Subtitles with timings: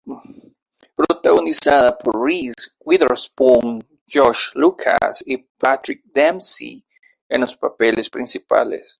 [0.95, 6.83] Protagonizada por Reese Witherspoon, Josh Lucas y Patrick Dempsey
[7.29, 8.89] en los papeles principales.